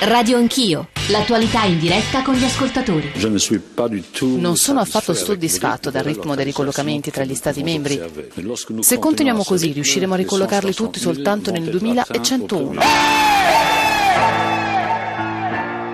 [0.00, 3.10] Radio Anch'io, l'attualità in diretta con gli ascoltatori.
[4.20, 8.00] Non sono affatto soddisfatto dal ritmo dei ricollocamenti tra gli Stati membri.
[8.78, 12.80] Se continuiamo così, riusciremo a ricollocarli tutti soltanto nel 2101.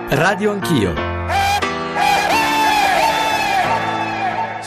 [0.09, 1.14] Radio Anch'io.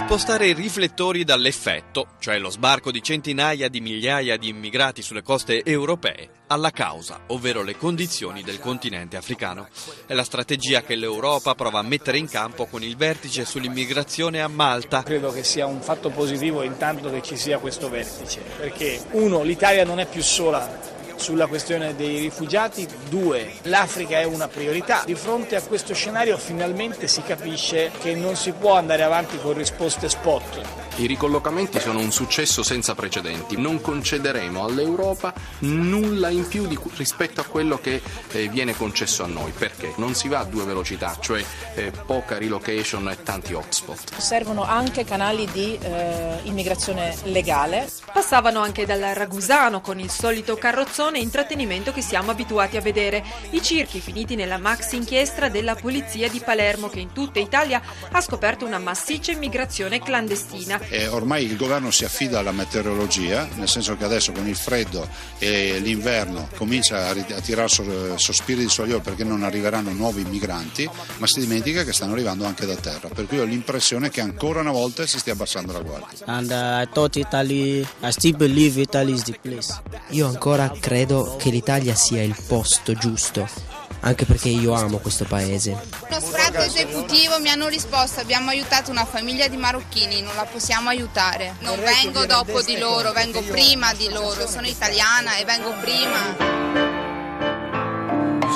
[0.08, 5.62] Spostare i riflettori dall'effetto, cioè lo sbarco di centinaia di migliaia di immigrati sulle coste
[5.62, 9.68] europee, alla causa, ovvero le condizioni del continente africano.
[10.06, 14.48] È la strategia che l'Europa prova a mettere in campo con il vertice sull'immigrazione a
[14.48, 15.02] Malta.
[15.02, 19.84] Credo che sia un fatto positivo intanto che ci sia questo vertice, perché uno, l'Italia
[19.84, 25.02] non è più sola sulla questione dei rifugiati, due, l'Africa è una priorità.
[25.04, 29.54] Di fronte a questo scenario finalmente si capisce che non si può andare avanti con
[29.54, 30.87] risposte spot.
[30.98, 33.56] I ricollocamenti sono un successo senza precedenti.
[33.56, 38.02] Non concederemo all'Europa nulla in più di, rispetto a quello che
[38.32, 39.52] eh, viene concesso a noi.
[39.52, 39.92] Perché?
[39.98, 41.40] Non si va a due velocità, cioè
[41.76, 44.16] eh, poca relocation e tanti hotspot.
[44.16, 47.88] Servono anche canali di eh, immigrazione legale.
[48.12, 53.22] Passavano anche dal Ragusano con il solito carrozzone e intrattenimento che siamo abituati a vedere.
[53.50, 58.20] I circhi finiti nella maxi inchiesta della polizia di Palermo che in tutta Italia ha
[58.20, 60.86] scoperto una massiccia immigrazione clandestina.
[60.90, 65.06] Eh, ormai il governo si affida alla meteorologia, nel senso che adesso con il freddo
[65.38, 71.26] e l'inverno comincia a, a tirare sospiri di sollievo perché non arriveranno nuovi migranti, ma
[71.26, 73.08] si dimentica che stanno arrivando anche da terra.
[73.08, 76.26] Per cui ho l'impressione che ancora una volta si stia abbassando la guardia.
[76.26, 79.80] And uh, I thought Italy, I still believe Italy is the place.
[80.10, 85.76] Io ancora credo che l'Italia sia il posto giusto anche perché io amo questo paese.
[86.08, 90.88] Lo sfratto esecutivo mi hanno risposto abbiamo aiutato una famiglia di marocchini, non la possiamo
[90.88, 91.54] aiutare.
[91.60, 96.56] Non vengo dopo di loro, vengo prima di loro, sono italiana e vengo prima.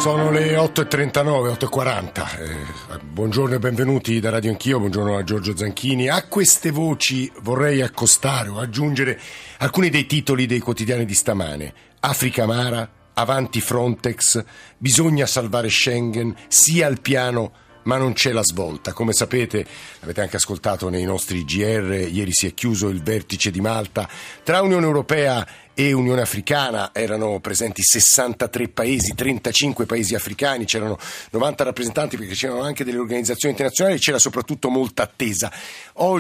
[0.00, 2.38] Sono le 8.39, 8.40.
[2.40, 6.08] Eh, buongiorno e benvenuti da Radio Anch'io, buongiorno a Giorgio Zanchini.
[6.08, 9.20] A queste voci vorrei accostare o aggiungere
[9.58, 11.72] alcuni dei titoli dei quotidiani di stamane.
[12.00, 14.42] Africa Mara, avanti Frontex,
[14.78, 17.52] bisogna salvare Schengen, sia al piano
[17.84, 18.92] ma non c'è la svolta.
[18.92, 19.66] Come sapete,
[20.00, 24.08] avete anche ascoltato nei nostri GR, ieri si è chiuso il vertice di Malta
[24.42, 30.98] tra Unione Europea e Unione Africana, erano presenti 63 paesi, 35 paesi africani, c'erano
[31.30, 35.50] 90 rappresentanti perché c'erano anche delle organizzazioni internazionali e c'era soprattutto molta attesa.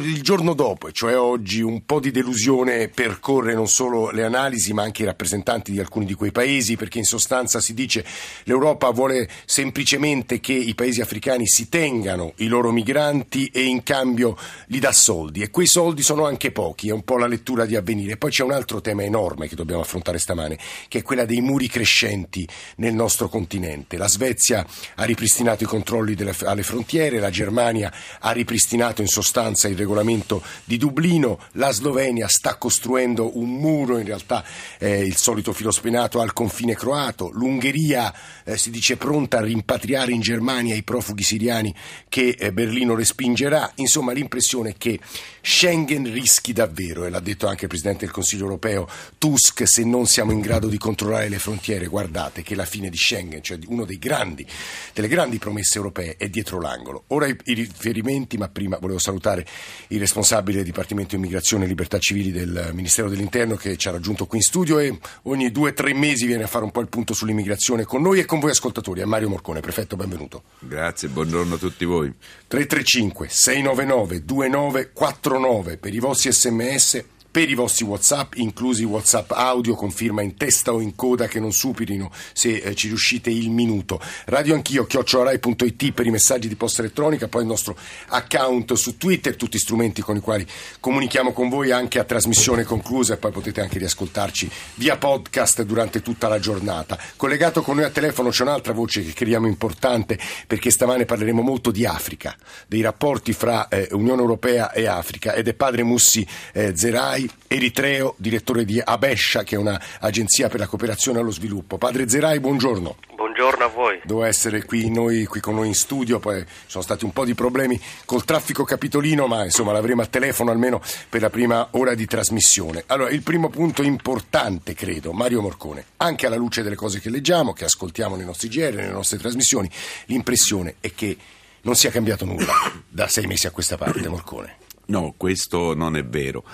[0.00, 4.82] il giorno dopo, cioè oggi, un po' di delusione percorre non solo le analisi ma
[4.82, 8.04] anche i rappresentanti di alcuni di quei paesi perché in sostanza si dice
[8.44, 14.36] l'Europa vuole semplicemente che i paesi africani si tengano i loro migranti e in cambio
[14.66, 17.76] gli dà soldi e quei soldi sono anche pochi, è un po' la lettura di
[17.76, 18.16] avvenire.
[18.16, 20.58] Poi c'è un altro tema enorme enorme che dobbiamo affrontare stamane,
[20.88, 23.96] che è quella dei muri crescenti nel nostro continente.
[23.96, 24.64] La Svezia
[24.96, 30.42] ha ripristinato i controlli delle, alle frontiere, la Germania ha ripristinato in sostanza il regolamento
[30.64, 34.44] di Dublino, la Slovenia sta costruendo un muro, in realtà
[34.78, 38.12] eh, il solito filo spenato al confine croato, l'Ungheria
[38.44, 41.74] eh, si dice pronta a rimpatriare in Germania i profughi siriani
[42.08, 43.72] che eh, Berlino respingerà.
[43.76, 44.98] Insomma, l'impressione è che
[45.40, 48.88] Schengen rischi davvero, e l'ha detto anche il Presidente del Consiglio europeo,
[49.18, 52.90] tu Tusk se non siamo in grado di controllare le frontiere, guardate che la fine
[52.90, 53.58] di Schengen, cioè
[53.98, 54.46] grandi,
[54.92, 57.04] delle grandi promesse europee, è dietro l'angolo.
[57.06, 59.46] Ora i, i riferimenti, ma prima volevo salutare
[59.88, 64.26] il responsabile del Dipartimento Immigrazione e Libertà Civili del Ministero dell'Interno che ci ha raggiunto
[64.26, 66.88] qui in studio e ogni due o tre mesi viene a fare un po' il
[66.88, 69.00] punto sull'immigrazione con noi e con voi ascoltatori.
[69.00, 70.42] È Mario Morcone, prefetto, benvenuto.
[70.58, 72.12] Grazie, buongiorno a tutti voi.
[72.48, 79.90] 335 699 2949 per i vostri sms per i vostri WhatsApp, inclusi WhatsApp audio con
[79.90, 83.98] firma in testa o in coda che non superino, se eh, ci riuscite, il minuto.
[84.26, 87.74] Radio Anch'io, chiocciolarai.it per i messaggi di posta elettronica, poi il nostro
[88.08, 90.46] account su Twitter, tutti strumenti con i quali
[90.78, 96.02] comunichiamo con voi anche a trasmissione conclusa e poi potete anche riascoltarci via podcast durante
[96.02, 96.98] tutta la giornata.
[97.16, 101.70] Collegato con noi a telefono c'è un'altra voce che crediamo importante perché stamane parleremo molto
[101.70, 102.36] di Africa,
[102.66, 107.30] dei rapporti fra eh, Unione Europea e Africa ed è padre Mussi eh, Zerai Zerai,
[107.46, 111.78] eritreo, direttore di Abescia, che è un'agenzia per la cooperazione allo sviluppo.
[111.78, 112.96] Padre Zerai, buongiorno.
[113.14, 114.00] Buongiorno a voi.
[114.04, 117.24] Doveva essere qui, noi, qui con noi in studio, poi ci sono stati un po'
[117.24, 121.94] di problemi col traffico capitolino, ma insomma l'avremo a telefono almeno per la prima ora
[121.94, 122.84] di trasmissione.
[122.86, 127.52] Allora, il primo punto importante, credo, Mario Morcone, anche alla luce delle cose che leggiamo,
[127.52, 129.70] che ascoltiamo nei nostri GR, nelle nostre trasmissioni,
[130.06, 131.16] l'impressione è che
[131.62, 132.54] non sia cambiato nulla
[132.88, 134.61] da sei mesi a questa parte, Morcone.
[134.92, 136.44] No, questo non è vero.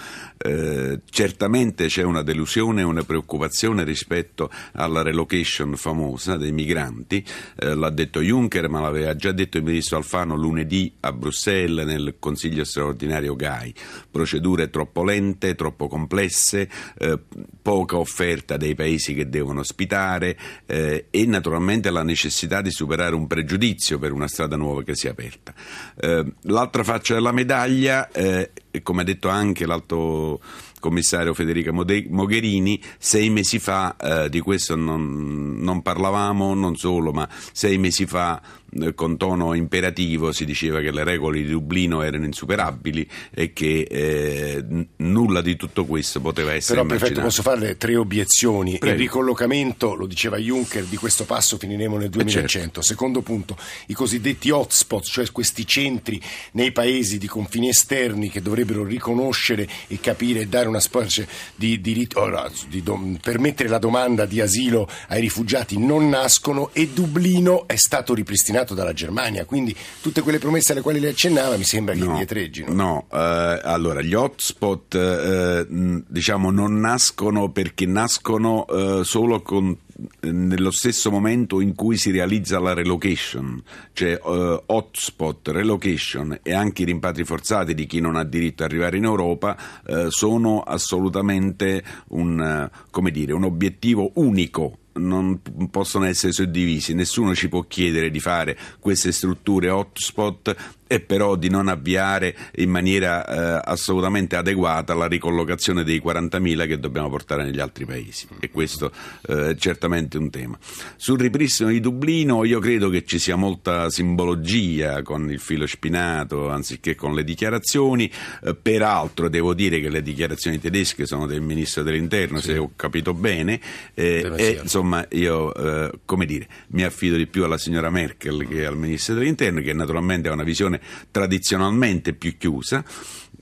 [0.41, 7.25] Eh, certamente c'è una delusione e una preoccupazione rispetto alla relocation famosa dei migranti,
[7.57, 12.15] eh, l'ha detto Juncker ma l'aveva già detto il ministro Alfano lunedì a Bruxelles nel
[12.21, 13.75] Consiglio straordinario GAI,
[14.09, 17.19] procedure troppo lente, troppo complesse, eh,
[17.61, 23.27] poca offerta dei paesi che devono ospitare eh, e naturalmente la necessità di superare un
[23.27, 25.53] pregiudizio per una strada nuova che si è aperta.
[25.97, 28.45] Eh, l'altra faccia della medaglia, eh, uh,
[28.83, 30.41] come ha detto anche l'alto
[30.79, 37.29] commissario Federica Mogherini, sei mesi fa, eh, di questo non, non, parlavamo, non solo, ma
[37.53, 38.41] sei mesi fa
[38.81, 43.87] eh, con tono imperativo si diceva che le regole di Dublino erano insuperabili e che
[43.89, 44.65] eh,
[44.97, 48.77] nulla di tutto questo poteva essere Però prefetto posso farle tre obiezioni.
[48.79, 48.95] Prego.
[48.95, 52.39] Il ricollocamento, lo diceva Juncker, di questo passo finiremo nel 2100.
[52.39, 52.83] Eh, certo.
[52.83, 56.21] Secondo punto, i cosiddetti hotspot, cioè questi centri
[56.53, 61.81] nei paesi di confini esterni che dovrebbero riconoscere e capire e dare una specie di
[61.81, 62.29] diritto,
[62.69, 68.15] di, di permettere la domanda di asilo ai rifugiati non nascono e Dublino è stato
[68.15, 72.11] ripristinato dalla Germania, quindi tutte quelle promesse alle quali lei accennava mi sembra che no,
[72.11, 72.73] indietreggino.
[72.73, 79.77] No, eh, allora gli hotspot eh, diciamo non nascono perché nascono eh, solo con
[80.21, 83.63] nello stesso momento in cui si realizza la relocation,
[83.93, 88.71] cioè uh, hotspot, relocation e anche i rimpatri forzati di chi non ha diritto ad
[88.71, 89.57] arrivare in Europa
[89.87, 94.79] uh, sono assolutamente un, uh, dire, un obiettivo unico.
[94.99, 95.41] Non
[95.71, 100.57] possono essere suddivisi, nessuno ci può chiedere di fare queste strutture hotspot
[100.89, 106.79] e però di non avviare in maniera eh, assolutamente adeguata la ricollocazione dei 40.000 che
[106.81, 108.91] dobbiamo portare negli altri paesi e questo
[109.29, 110.59] eh, è certamente un tema.
[110.97, 116.49] Sul ripristino di Dublino io credo che ci sia molta simbologia con il filo spinato
[116.49, 118.11] anziché con le dichiarazioni,
[118.43, 122.53] eh, peraltro devo dire che le dichiarazioni tedesche sono del Ministro dell'Interno sì.
[122.53, 123.61] se ho capito bene
[123.93, 128.65] eh, e insomma io eh, come dire mi affido di più alla signora Merkel che
[128.65, 130.78] al Ministro dell'Interno che naturalmente ha una visione
[131.11, 132.85] tradizionalmente più chiusa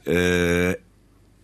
[0.05, 0.81] eh,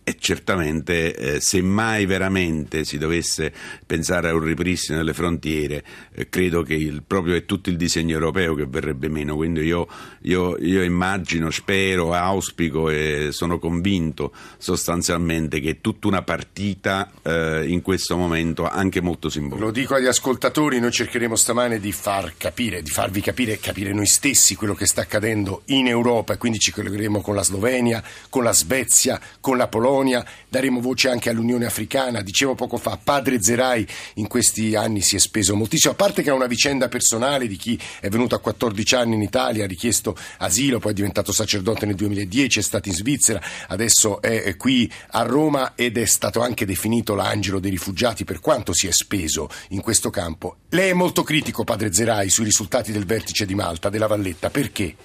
[0.03, 3.53] e certamente, eh, se mai veramente si dovesse
[3.85, 5.83] pensare a un ripristino delle frontiere,
[6.13, 9.35] eh, credo che il, proprio è tutto il disegno europeo che verrebbe meno.
[9.35, 9.87] Quindi io,
[10.23, 17.65] io, io, immagino, spero, auspico e sono convinto sostanzialmente che è tutta una partita eh,
[17.67, 19.65] in questo momento anche molto simbolica.
[19.65, 24.05] Lo dico agli ascoltatori, noi cercheremo stamane di far capire, di farvi capire, capire noi
[24.05, 28.43] stessi quello che sta accadendo in Europa e quindi ci collegheremo con la Slovenia, con
[28.43, 32.21] la Svezia, con la Polonia Polonia, daremo voce anche all'Unione Africana.
[32.21, 36.29] Dicevo poco fa, padre Zerai in questi anni si è speso moltissimo, a parte che
[36.29, 40.17] è una vicenda personale di chi è venuto a 14 anni in Italia, ha richiesto
[40.39, 45.21] asilo, poi è diventato sacerdote nel 2010, è stato in Svizzera, adesso è qui a
[45.21, 49.81] Roma ed è stato anche definito l'angelo dei rifugiati per quanto si è speso in
[49.81, 50.55] questo campo.
[50.69, 54.95] Lei è molto critico, padre Zerai, sui risultati del vertice di Malta, della Valletta, perché?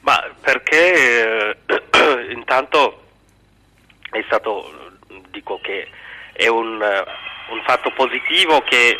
[0.00, 3.01] Ma perché eh, intanto
[4.12, 4.92] è stato,
[5.30, 5.88] dico che
[6.32, 6.80] è un,
[7.48, 8.98] un fatto positivo che,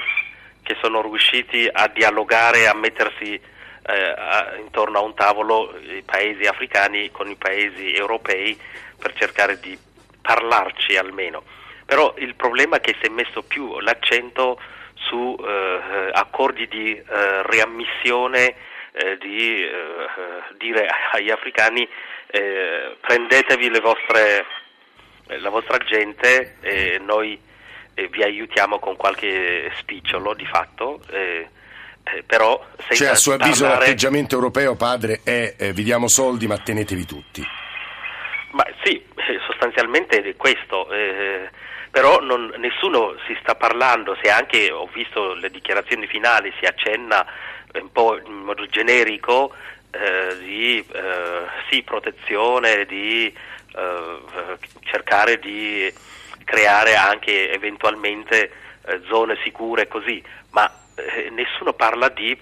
[0.63, 6.45] che, sono riusciti a dialogare, a mettersi eh, a, intorno a un tavolo i paesi
[6.45, 8.59] africani con i paesi europei
[8.99, 9.77] per cercare di
[10.21, 11.43] parlarci almeno.
[11.85, 14.59] Però il problema è che si è messo più l'accento
[14.95, 18.55] su eh, accordi di eh, riammissione,
[18.93, 19.71] eh, di eh,
[20.57, 21.87] dire agli africani
[22.29, 24.47] eh, prendetevi le vostre
[25.27, 27.39] la vostra gente e noi
[27.95, 31.01] eh, vi aiutiamo con qualche spicciolo di fatto.
[31.11, 31.49] Eh,
[32.05, 33.87] eh, però cioè a suo avviso parlare...
[33.87, 37.47] l'atteggiamento europeo padre è eh, vi diamo soldi ma tenetevi tutti
[38.51, 39.01] ma sì
[39.47, 41.49] sostanzialmente è questo eh,
[41.93, 47.25] però non, nessuno si sta parlando se anche ho visto le dichiarazioni finali si accenna
[47.81, 49.55] un po' in modo generico
[49.93, 50.85] eh, di
[51.69, 55.93] sì, protezione di eh, cercare di
[56.45, 58.51] creare anche eventualmente
[58.85, 62.37] eh, zone sicure così, ma eh, nessuno parla di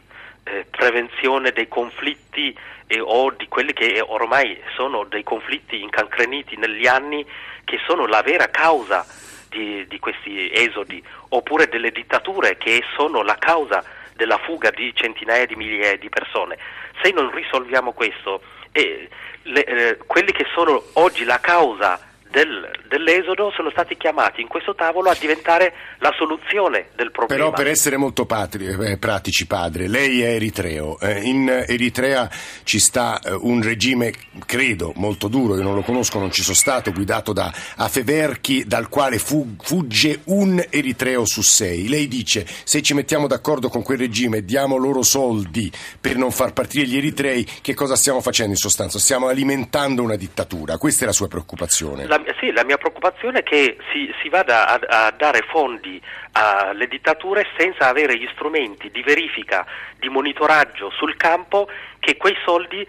[0.45, 2.57] eh, prevenzione dei conflitti
[3.03, 7.25] o di quelli che ormai sono dei conflitti incancreniti negli anni
[7.65, 9.07] che sono la vera causa
[9.49, 13.85] di, di questi esodi, oppure delle dittature che sono la causa
[14.21, 16.59] della fuga di centinaia di migliaia di persone.
[17.03, 19.09] Se non risolviamo questo, eh,
[19.45, 21.99] le, eh, quelli che sono oggi la causa
[22.31, 27.45] del, dell'esodo sono stati chiamati in questo tavolo a diventare la soluzione del problema.
[27.45, 30.99] Però per essere molto patri, eh, pratici, padre, lei è eritreo.
[31.01, 32.31] Eh, in Eritrea
[32.63, 34.13] ci sta eh, un regime,
[34.47, 38.89] credo, molto duro, io non lo conosco, non ci sono stato, guidato da Afeverchi, dal
[38.89, 41.89] quale fu, fugge un eritreo su sei.
[41.89, 45.71] Lei dice, se ci mettiamo d'accordo con quel regime e diamo loro soldi
[46.01, 48.99] per non far partire gli eritrei, che cosa stiamo facendo in sostanza?
[48.99, 50.79] Stiamo alimentando una dittatura.
[50.79, 52.07] Questa è la sua preoccupazione.
[52.07, 56.01] La sì, la mia preoccupazione è che si, si vada a, a, dare fondi
[56.33, 59.67] alle dittature senza avere gli strumenti di verifica,
[59.99, 62.87] di monitoraggio sul campo, che quei soldi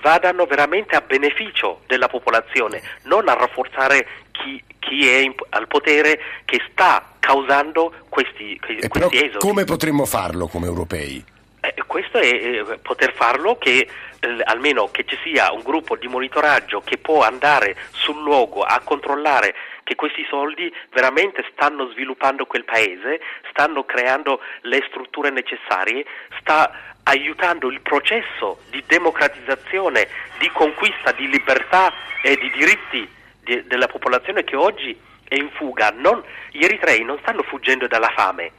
[0.00, 6.20] vadano veramente a beneficio della popolazione, non a rafforzare chi, chi è in, al potere
[6.44, 9.38] che sta causando questi, questi esodi.
[9.38, 11.36] Come potremmo farlo come europei?
[11.60, 13.88] Eh, questo è eh, poter farlo che
[14.20, 18.80] eh, almeno che ci sia un gruppo di monitoraggio che può andare sul luogo a
[18.84, 26.04] controllare che questi soldi veramente stanno sviluppando quel paese, stanno creando le strutture necessarie,
[26.40, 26.70] sta
[27.04, 30.06] aiutando il processo di democratizzazione,
[30.38, 33.10] di conquista di libertà e di diritti
[33.42, 34.96] di, della popolazione che oggi
[35.26, 35.90] è in fuga.
[35.96, 38.52] Non, gli eritrei non stanno fuggendo dalla fame,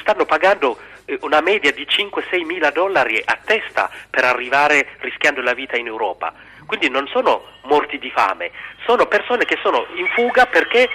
[0.00, 0.78] stanno pagando
[1.20, 6.32] una media di 5-6 mila dollari a testa per arrivare rischiando la vita in Europa.
[6.66, 8.50] Quindi non sono morti di fame,
[8.84, 10.88] sono persone che sono in fuga perché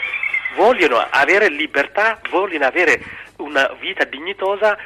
[0.55, 3.01] vogliono avere libertà, vogliono avere
[3.37, 4.77] una vita dignitosa,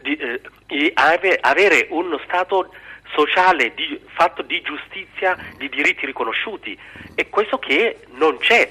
[0.00, 0.92] di, eh,
[1.40, 2.70] avere uno Stato
[3.14, 6.78] sociale di, fatto di giustizia, di diritti riconosciuti
[7.14, 8.70] e questo che non c'è.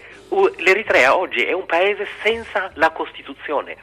[0.57, 3.77] L'Eritrea oggi è un paese senza la Costituzione.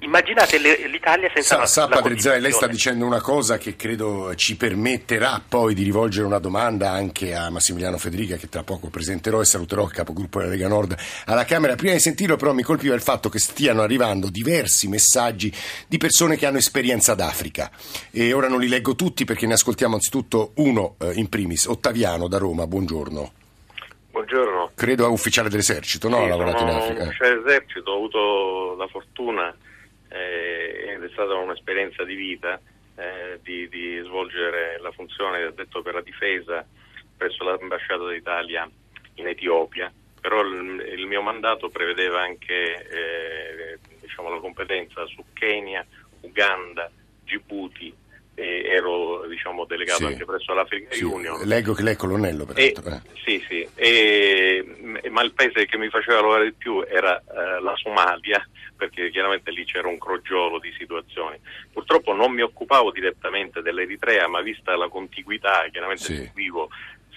[0.00, 3.76] Immaginate l'Italia senza sa, la, sa, la Padre Zai, lei sta dicendo una cosa che
[3.76, 8.88] credo ci permetterà poi di rivolgere una domanda anche a Massimiliano Federica che tra poco
[8.88, 11.76] presenterò e saluterò il capogruppo della Lega Nord alla Camera.
[11.76, 15.52] Prima di sentirlo però mi colpiva il fatto che stiano arrivando diversi messaggi
[15.86, 17.70] di persone che hanno esperienza d'Africa
[18.10, 22.28] e ora non li leggo tutti perché ne ascoltiamo anzitutto uno eh, in primis, Ottaviano
[22.28, 23.39] da Roma, buongiorno.
[24.20, 24.72] Buongiorno.
[24.74, 26.18] Credo è ufficiale dell'esercito, no?
[26.18, 27.02] Sì, ha lavorato in Africa.
[27.04, 29.56] ufficiale dell'esercito, ho avuto la fortuna
[30.10, 32.60] eh, ed è stata un'esperienza di vita
[32.96, 36.66] eh, di, di, svolgere la funzione di addetto per la difesa
[37.16, 38.68] presso l'ambasciata d'Italia
[39.14, 45.84] in Etiopia, però il, il mio mandato prevedeva anche eh, diciamo, la competenza su Kenya,
[46.20, 46.90] Uganda,
[47.24, 47.94] Djibouti,
[48.34, 50.04] ero diciamo, delegato Sì.
[50.06, 51.40] anche presso l'Africa Sì, Union.
[51.46, 52.90] Leggo che lei è colonnello, E- peraltro.
[53.12, 53.18] eh.
[53.24, 54.64] sì, sì, e-
[55.10, 58.46] ma il paese che mi faceva lavorare di più era eh, la Somalia,
[58.76, 61.38] perché chiaramente lì c'era un crogiolo di situazioni.
[61.72, 66.16] Purtroppo non mi occupavo direttamente dell'Eritrea, ma vista la contiguità, chiaramente Sì.
[66.16, 66.70] seguivo,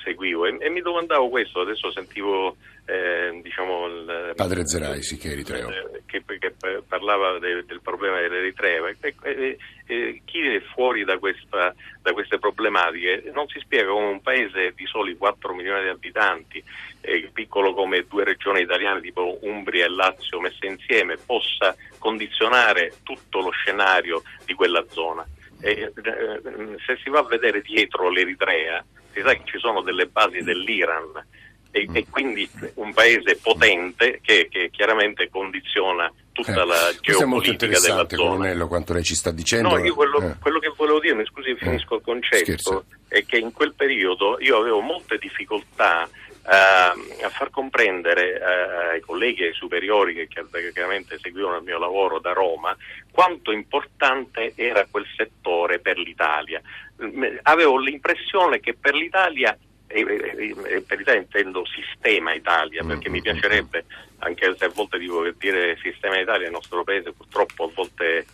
[0.03, 5.29] seguivo e, e mi domandavo questo, adesso sentivo eh, diciamo, il, Padre Zerai, sì, che
[5.29, 5.69] è eritreo.
[5.69, 6.53] eh, che, che
[6.85, 8.89] parlava de- del problema dell'Eritrea.
[9.21, 9.57] E-
[9.93, 14.21] e- e chi è fuori da, questa- da queste problematiche non si spiega come un
[14.21, 16.63] paese di soli 4 milioni di abitanti,
[17.01, 23.41] eh, piccolo come due regioni italiane tipo Umbria e Lazio messe insieme, possa condizionare tutto
[23.41, 25.25] lo scenario di quella zona.
[25.61, 30.07] E, eh, se si va a vedere dietro l'Eritrea, si sa che ci sono delle
[30.07, 31.25] basi dell'Iran
[31.75, 37.25] e, e quindi un paese potente che, che chiaramente condiziona tutta la Eh, Questo è
[37.25, 38.29] molto geopolitica della interessante, zona.
[38.29, 39.69] colonnello, quanto lei ci sta dicendo.
[39.69, 40.35] No, io quello, Eh.
[40.39, 42.85] quello che volevo dire, mi scusi, finisco il concetto, Scherzo.
[43.07, 46.07] è che in quel periodo io avevo molte difficoltà
[46.45, 51.57] eh, a far comprendere eh, ai colleghi e ai superiori che chiar- che chiaramente seguivano
[51.57, 52.75] il mio lavoro da Roma
[53.11, 56.61] quanto importante era quel settore per l'Italia.
[57.01, 59.57] Mm, Avevo l'impressione che per l'Italia
[59.93, 63.85] e e- e per l'Italia intendo sistema Italia perché mi piacerebbe
[64.19, 68.25] anche se a volte dico che dire sistema Italia il nostro paese purtroppo a volte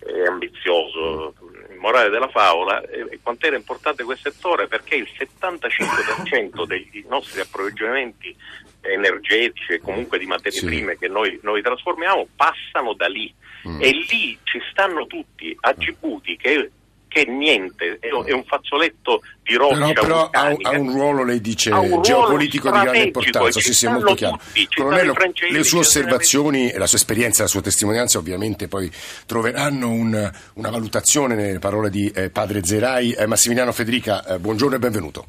[0.00, 1.34] è ambizioso
[1.70, 7.04] il morale della favola e e quanto era importante quel settore perché il 75% dei
[7.08, 8.34] nostri approvvigionamenti
[8.82, 10.66] energetici e comunque di materie Sì.
[10.66, 13.32] prime che noi, noi trasformiamo passano da lì
[13.66, 13.82] Mm.
[13.82, 16.70] e lì ci stanno tutti a Djibouti che,
[17.08, 21.70] che niente, è, un- fazzoletto di roccia Però, però ha, ha un ruolo, lei dice,
[21.70, 23.60] ruolo geopolitico di grande importanza.
[23.60, 24.36] Sì, sì, è molto chiaro.
[24.36, 28.90] tutti, Colonnello, francesi, le sue osservazioni, la sua esperienza, la sua testimonianza ovviamente poi
[29.26, 33.12] troveranno un- una valutazione nelle parole di eh, padre Zerai.
[33.12, 35.26] Eh, Massimiliano Federica, eh, buongiorno e benvenuto.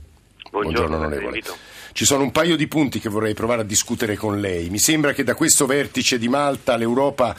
[0.51, 1.25] Buongiorno, onorevole.
[1.27, 1.55] invito.
[1.91, 4.69] Ci sono un paio di punti che vorrei provare a discutere con lei.
[4.69, 7.35] Mi sembra che da questo vertice di Malta l'Europa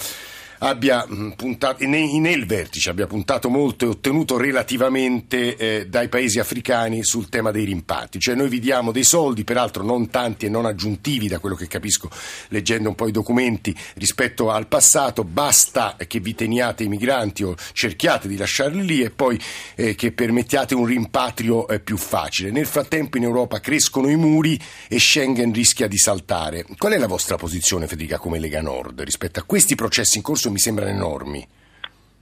[0.60, 7.04] abbia mh, puntato, nel vertice abbia puntato molto e ottenuto relativamente eh, dai paesi africani
[7.04, 8.20] sul tema dei rimpatri.
[8.20, 11.66] Cioè noi vi diamo dei soldi, peraltro non tanti e non aggiuntivi da quello che
[11.66, 12.10] capisco
[12.48, 17.54] leggendo un po' i documenti rispetto al passato, basta che vi teniate i migranti o
[17.72, 19.40] cerchiate di lasciarli lì e poi
[19.76, 22.50] eh, che permettiate un rimpatrio eh, più facile.
[22.50, 26.64] Nel frattempo in Europa crescono i muri e Schengen rischia di saltare.
[26.76, 30.49] Qual è la vostra posizione, Federica, come Lega Nord rispetto a questi processi in corso?
[30.50, 31.46] Mi sembrano enormi.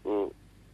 [0.07, 0.27] Mm,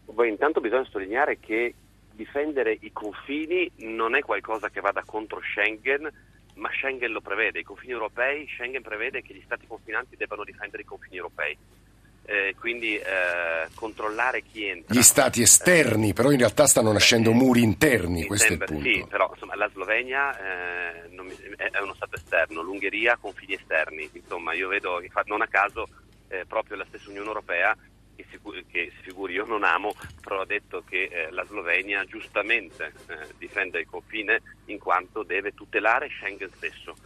[0.07, 1.75] beh, intanto bisogna sottolineare che
[2.15, 6.11] difendere i confini non è qualcosa che vada contro Schengen,
[6.55, 7.61] ma Schengen lo prevede.
[7.61, 11.57] I confini europei, Schengen prevede che gli stati confinanti debbano difendere i confini europei.
[12.27, 14.95] Eh, quindi eh, controllare chi entra.
[14.95, 18.75] Gli stati esterni, eh, però in realtà stanno nascendo muri interni, questo sembra, è il
[18.77, 18.91] punto.
[18.91, 24.55] Sì, però insomma, la Slovenia eh, mi, è uno stato esterno, l'Ungheria confini esterni, insomma
[24.55, 25.87] io vedo non a caso
[26.41, 27.77] eh, proprio la stessa Unione Europea
[28.15, 32.05] che, sicuri, che si figuri io non amo, però ha detto che eh, la Slovenia
[32.05, 36.97] giustamente eh, difende il confine in quanto deve tutelare Schengen stesso.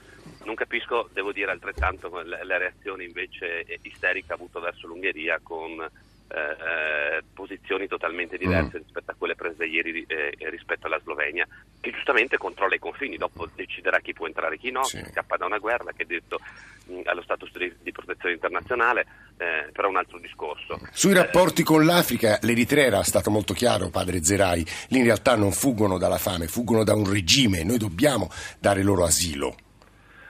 [0.44, 5.88] Non capisco, devo dire altrettanto, le, le reazioni invece isteriche avuto verso l'Ungheria con
[6.28, 8.82] eh, eh, posizioni totalmente diverse mm.
[8.82, 11.46] rispetto a quelle prese ieri eh, rispetto alla Slovenia,
[11.80, 15.02] che giustamente controlla i confini, dopo deciderà chi può entrare e chi no, sì.
[15.10, 16.38] scappa da una guerra che è detto
[16.86, 19.06] mh, allo status di, di, protezione internazionale,
[19.38, 20.78] eh, però è un altro discorso.
[20.92, 25.52] Sui rapporti con l'Africa, l'Eritrea era stato molto chiaro, padre Zerai, lì in realtà non
[25.52, 29.56] fuggono dalla fame, fuggono da un regime, noi dobbiamo dare loro asilo.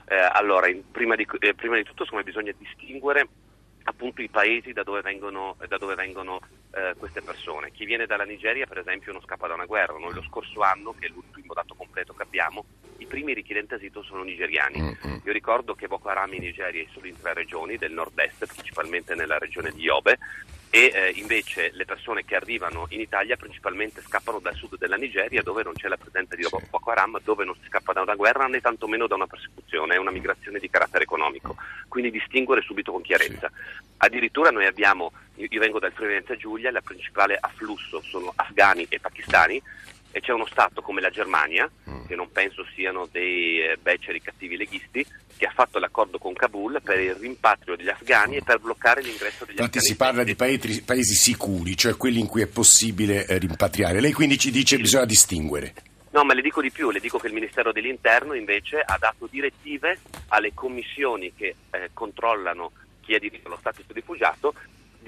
[0.06, 3.26] Eh, allora, in, prima, di, eh, prima, di, tutto insomma, bisogna distinguere
[3.88, 6.40] appunto i paesi da dove vengono, da dove vengono
[6.72, 7.70] eh, queste persone.
[7.72, 9.98] Chi viene dalla Nigeria, per esempio, non scappa da una guerra.
[9.98, 12.64] Noi lo scorso anno, che è l'ultimo dato completo che abbiamo,
[12.98, 14.80] i primi richiedenti asilo sono nigeriani.
[14.80, 15.18] Mm-hmm.
[15.24, 19.14] Io ricordo che Boko Haram in Nigeria è solo in tre regioni del nord-est, principalmente
[19.14, 20.18] nella regione di Yobe,
[20.70, 25.42] e eh, invece le persone che arrivano in Italia principalmente scappano dal sud della Nigeria
[25.42, 28.46] dove non c'è la presenza di Boko Haram, dove non si scappa da una guerra
[28.46, 31.56] né tantomeno da una persecuzione, è una migrazione di carattere economico,
[31.88, 33.50] quindi distinguere subito con chiarezza.
[33.98, 39.60] Addirittura noi abbiamo, io vengo dal Friuli Giulia, la principale afflusso sono afghani e pakistani,
[40.10, 42.06] e c'è uno Stato come la Germania, mm.
[42.06, 46.80] che non penso siano dei eh, beceri cattivi leghisti, che ha fatto l'accordo con Kabul
[46.82, 49.86] per il rimpatrio degli afghani e per bloccare l'ingresso degli Infatti afghani.
[49.86, 54.00] si parla di paesi, paesi, sicuri, cioè quelli in cui è possibile eh, rimpatriare.
[54.00, 55.74] Lei quindi ci dice che bisogna distinguere.
[56.10, 59.28] No, ma le dico di più, le dico che il Ministero dell'Interno invece ha dato
[59.30, 64.54] direttive alle commissioni che eh, controllano chi ha diritto allo status di rifugiato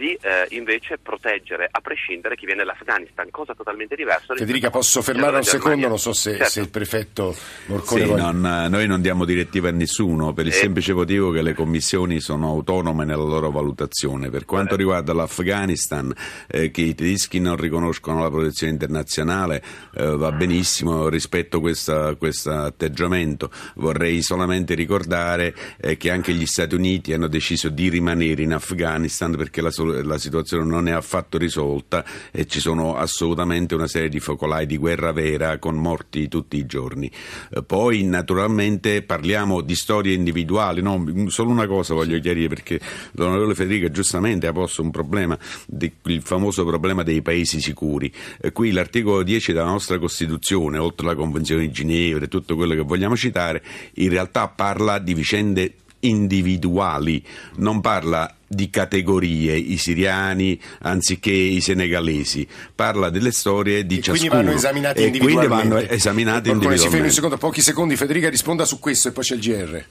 [0.00, 4.34] di eh, invece proteggere a prescindere chi viene dall'Afghanistan, cosa totalmente diversa.
[4.34, 5.88] Federica, posso fermare un secondo?
[5.88, 6.48] Non so se, certo.
[6.48, 7.36] se il prefetto
[7.66, 8.22] Morcone sì, vuole...
[8.22, 10.56] non, noi non diamo direttive a nessuno per il eh.
[10.56, 14.30] semplice motivo che le commissioni sono autonome nella loro valutazione.
[14.30, 16.14] Per quanto riguarda l'Afghanistan,
[16.48, 22.16] eh, che i tedeschi non riconoscono la protezione internazionale, eh, va benissimo, rispetto questo
[22.50, 23.50] atteggiamento.
[23.74, 29.36] Vorrei solamente ricordare eh, che anche gli Stati Uniti hanno deciso di rimanere in Afghanistan
[29.36, 34.09] perché la soluzione la situazione non è affatto risolta e ci sono assolutamente una serie
[34.09, 37.11] di focolai di guerra vera con morti tutti i giorni.
[37.50, 41.05] Eh, poi naturalmente parliamo di storie individuali, no?
[41.29, 42.81] solo una cosa voglio chiarire perché
[43.12, 45.38] l'onorevole Federica giustamente ha posto un problema,
[45.79, 48.12] il famoso problema dei paesi sicuri.
[48.40, 52.74] Eh, qui l'articolo 10 della nostra Costituzione, oltre alla Convenzione di Ginevra e tutto quello
[52.74, 53.62] che vogliamo citare,
[53.94, 57.24] in realtà parla di vicende individuali,
[57.56, 64.28] non parla di categorie, i siriani anziché i senegalesi, parla delle storie di e ciascuno.
[64.30, 65.48] Quindi vanno esaminati individualmente.
[65.48, 66.82] Quindi vanno esaminati individualmente.
[66.82, 69.84] Si fermi un secondo, pochi secondi, Federica risponda su questo e poi c'è il GR.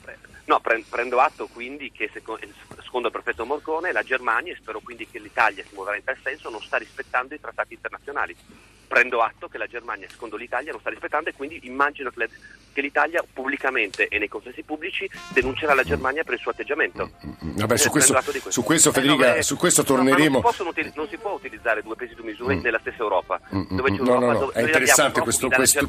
[0.44, 5.20] No, prendo atto quindi che secondo il prefetto Morcone la Germania, e spero quindi che
[5.20, 8.34] l'Italia si muoverà in tal senso, non sta rispettando i trattati internazionali
[8.88, 12.28] prendo atto che la Germania, secondo l'Italia, non sta rispettando e quindi immagino che
[12.80, 17.10] l'Italia pubblicamente e nei consessi pubblici denuncerà la Germania per il suo atteggiamento.
[17.20, 18.50] Vabbè, su, questo, questo.
[18.50, 20.40] su, questo, Federica, eh, no, su questo torneremo.
[20.40, 22.60] No, non, si non, si può utilizzare due pesi e due misure mm.
[22.60, 23.40] nella stessa Europa.
[23.54, 24.50] Mm, mm dove c'è no, no, no.
[24.50, 25.86] È interessante questo, questo,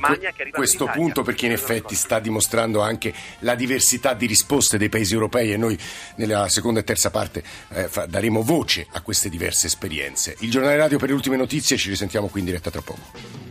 [0.51, 5.51] questo punto perché in effetti sta dimostrando anche la diversità di risposte dei paesi europei
[5.51, 5.77] e noi
[6.15, 10.35] nella seconda e terza parte eh, daremo voce a queste diverse esperienze.
[10.39, 13.41] Il giornale radio per le ultime notizie, ci risentiamo qui in diretta tra poco.